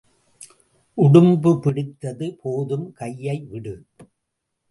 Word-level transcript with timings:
உடும்பு 0.97 1.51
பிடித்தது 1.59 2.27
போதும் 2.41 2.87
கையை 2.93 3.37
விடு. 3.51 3.75